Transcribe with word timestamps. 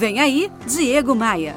Vem 0.00 0.18
aí, 0.18 0.50
Diego 0.66 1.14
Maia. 1.14 1.54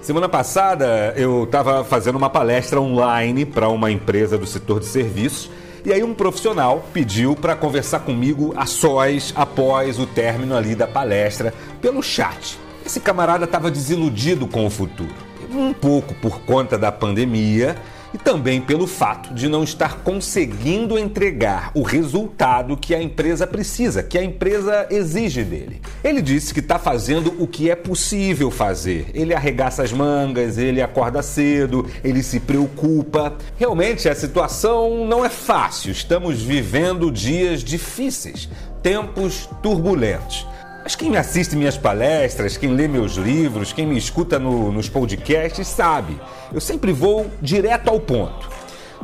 Semana 0.00 0.28
passada 0.28 1.12
eu 1.16 1.42
estava 1.42 1.82
fazendo 1.82 2.14
uma 2.14 2.30
palestra 2.30 2.80
online 2.80 3.44
para 3.44 3.68
uma 3.68 3.90
empresa 3.90 4.38
do 4.38 4.46
setor 4.46 4.78
de 4.78 4.86
serviços 4.86 5.50
e 5.84 5.92
aí 5.92 6.04
um 6.04 6.14
profissional 6.14 6.84
pediu 6.92 7.34
para 7.34 7.56
conversar 7.56 7.98
comigo 7.98 8.54
a 8.56 8.64
sós 8.64 9.32
após 9.34 9.98
o 9.98 10.06
término 10.06 10.56
ali 10.56 10.76
da 10.76 10.86
palestra 10.86 11.52
pelo 11.82 12.00
chat. 12.00 12.60
Esse 12.86 13.00
camarada 13.00 13.44
estava 13.44 13.68
desiludido 13.72 14.46
com 14.46 14.64
o 14.64 14.70
futuro, 14.70 15.12
um 15.50 15.72
pouco 15.72 16.14
por 16.14 16.42
conta 16.42 16.78
da 16.78 16.92
pandemia 16.92 17.74
e 18.12 18.18
também 18.18 18.60
pelo 18.60 18.86
fato 18.86 19.32
de 19.34 19.48
não 19.48 19.62
estar 19.62 19.98
conseguindo 19.98 20.98
entregar 20.98 21.70
o 21.74 21.82
resultado 21.82 22.76
que 22.76 22.94
a 22.94 23.02
empresa 23.02 23.46
precisa, 23.46 24.02
que 24.02 24.18
a 24.18 24.24
empresa 24.24 24.86
exige 24.90 25.44
dele. 25.44 25.80
Ele 26.02 26.20
disse 26.20 26.52
que 26.52 26.60
está 26.60 26.78
fazendo 26.78 27.34
o 27.38 27.46
que 27.46 27.70
é 27.70 27.76
possível 27.76 28.50
fazer. 28.50 29.06
Ele 29.14 29.34
arregaça 29.34 29.82
as 29.82 29.92
mangas, 29.92 30.58
ele 30.58 30.82
acorda 30.82 31.22
cedo, 31.22 31.86
ele 32.02 32.22
se 32.22 32.40
preocupa. 32.40 33.36
Realmente 33.56 34.08
a 34.08 34.14
situação 34.14 35.06
não 35.06 35.24
é 35.24 35.28
fácil. 35.28 35.92
Estamos 35.92 36.42
vivendo 36.42 37.10
dias 37.10 37.62
difíceis, 37.62 38.48
tempos 38.82 39.48
turbulentos. 39.62 40.46
Mas 40.82 40.94
quem 40.94 41.16
assiste 41.16 41.54
minhas 41.54 41.76
palestras, 41.76 42.56
quem 42.56 42.70
lê 42.70 42.88
meus 42.88 43.12
livros, 43.12 43.72
quem 43.72 43.86
me 43.86 43.98
escuta 43.98 44.38
no, 44.38 44.72
nos 44.72 44.88
podcasts 44.88 45.68
sabe, 45.68 46.18
eu 46.52 46.60
sempre 46.60 46.92
vou 46.92 47.30
direto 47.40 47.88
ao 47.88 48.00
ponto. 48.00 48.48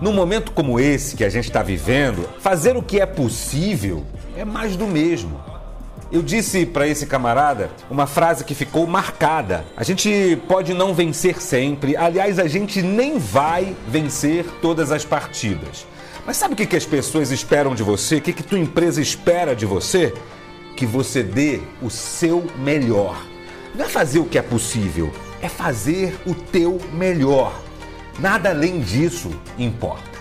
Num 0.00 0.12
momento 0.12 0.52
como 0.52 0.80
esse 0.80 1.16
que 1.16 1.24
a 1.24 1.28
gente 1.28 1.44
está 1.44 1.62
vivendo, 1.62 2.28
fazer 2.40 2.76
o 2.76 2.82
que 2.82 3.00
é 3.00 3.06
possível 3.06 4.04
é 4.36 4.44
mais 4.44 4.76
do 4.76 4.86
mesmo. 4.86 5.40
Eu 6.10 6.22
disse 6.22 6.64
para 6.64 6.86
esse 6.86 7.04
camarada 7.06 7.70
uma 7.90 8.06
frase 8.06 8.44
que 8.44 8.54
ficou 8.54 8.86
marcada. 8.86 9.64
A 9.76 9.82
gente 9.82 10.40
pode 10.46 10.72
não 10.72 10.94
vencer 10.94 11.42
sempre, 11.42 11.96
aliás, 11.96 12.38
a 12.38 12.46
gente 12.46 12.80
nem 12.80 13.18
vai 13.18 13.74
vencer 13.88 14.44
todas 14.62 14.92
as 14.92 15.04
partidas. 15.04 15.86
Mas 16.24 16.36
sabe 16.36 16.54
o 16.54 16.56
que, 16.56 16.66
que 16.66 16.76
as 16.76 16.86
pessoas 16.86 17.30
esperam 17.30 17.74
de 17.74 17.82
você? 17.82 18.16
O 18.16 18.20
que, 18.20 18.32
que 18.32 18.42
tua 18.42 18.58
empresa 18.58 19.00
espera 19.00 19.54
de 19.54 19.66
você? 19.66 20.12
Que 20.76 20.84
você 20.84 21.22
dê 21.22 21.60
o 21.80 21.88
seu 21.88 22.44
melhor. 22.58 23.26
Não 23.74 23.86
é 23.86 23.88
fazer 23.88 24.18
o 24.18 24.26
que 24.26 24.38
é 24.38 24.42
possível, 24.42 25.10
é 25.40 25.48
fazer 25.48 26.14
o 26.26 26.34
teu 26.34 26.78
melhor. 26.92 27.58
Nada 28.20 28.50
além 28.50 28.80
disso 28.80 29.30
importa. 29.58 30.16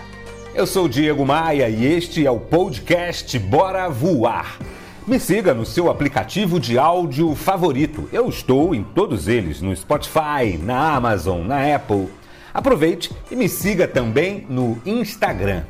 Eu 0.54 0.66
sou 0.66 0.88
Diego 0.88 1.26
Maia 1.26 1.68
e 1.68 1.84
este 1.84 2.26
é 2.26 2.30
o 2.30 2.40
podcast 2.40 3.38
Bora 3.38 3.88
Voar. 3.90 4.58
Me 5.06 5.20
siga 5.20 5.52
no 5.52 5.66
seu 5.66 5.90
aplicativo 5.90 6.58
de 6.58 6.78
áudio 6.78 7.34
favorito. 7.34 8.08
Eu 8.10 8.28
estou 8.28 8.74
em 8.74 8.82
todos 8.82 9.28
eles, 9.28 9.60
no 9.60 9.76
Spotify, 9.76 10.58
na 10.60 10.96
Amazon, 10.96 11.46
na 11.46 11.74
Apple. 11.74 12.08
Aproveite 12.52 13.12
e 13.30 13.36
me 13.36 13.48
siga 13.48 13.86
também 13.86 14.46
no 14.48 14.80
Instagram. 14.86 15.64